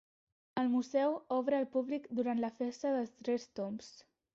El 0.61 0.71
museu 0.75 1.13
obre 1.37 1.59
al 1.59 1.69
públic 1.77 2.11
durant 2.21 2.45
la 2.47 2.53
festa 2.59 2.99
dels 2.99 3.17
tres 3.23 3.51
tombs. 3.61 3.97